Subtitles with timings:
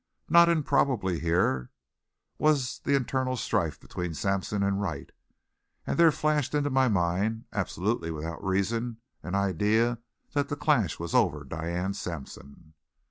[0.29, 1.69] Not improbably here
[2.39, 5.11] was the internal strife between Sampson and Wright,
[5.85, 9.99] and there flashed into my mind, absolutely without reason, an idea
[10.33, 12.73] that the clash was over Diane Sampson.